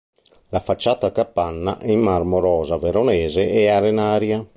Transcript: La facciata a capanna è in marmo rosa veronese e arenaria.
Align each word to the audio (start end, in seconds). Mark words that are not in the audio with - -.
La 0.49 0.59
facciata 0.59 1.05
a 1.05 1.11
capanna 1.11 1.77
è 1.77 1.91
in 1.91 1.99
marmo 1.99 2.39
rosa 2.39 2.75
veronese 2.77 3.47
e 3.47 3.67
arenaria. 3.69 4.43